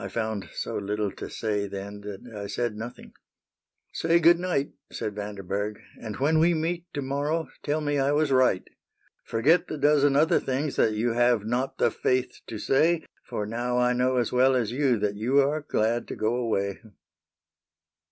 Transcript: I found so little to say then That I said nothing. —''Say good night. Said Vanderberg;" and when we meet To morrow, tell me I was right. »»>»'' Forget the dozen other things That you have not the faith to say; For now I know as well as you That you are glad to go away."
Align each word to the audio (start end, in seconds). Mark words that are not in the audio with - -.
I 0.03 0.07
found 0.07 0.49
so 0.51 0.77
little 0.79 1.11
to 1.11 1.29
say 1.29 1.67
then 1.67 2.01
That 2.01 2.21
I 2.35 2.47
said 2.47 2.75
nothing. 2.75 3.13
—''Say 4.01 4.17
good 4.19 4.39
night. 4.39 4.71
Said 4.91 5.13
Vanderberg;" 5.13 5.79
and 6.01 6.15
when 6.17 6.39
we 6.39 6.55
meet 6.55 6.91
To 6.95 7.03
morrow, 7.03 7.49
tell 7.61 7.81
me 7.81 7.99
I 7.99 8.11
was 8.11 8.31
right. 8.31 8.67
»»>»'' 8.97 9.09
Forget 9.29 9.67
the 9.67 9.77
dozen 9.77 10.15
other 10.15 10.39
things 10.39 10.75
That 10.75 10.93
you 10.93 11.13
have 11.13 11.45
not 11.45 11.77
the 11.77 11.91
faith 11.91 12.41
to 12.47 12.57
say; 12.57 13.05
For 13.27 13.45
now 13.45 13.77
I 13.77 13.93
know 13.93 14.17
as 14.17 14.31
well 14.31 14.55
as 14.55 14.71
you 14.71 14.97
That 14.97 15.17
you 15.17 15.39
are 15.39 15.61
glad 15.61 16.07
to 16.07 16.15
go 16.15 16.33
away." 16.33 16.81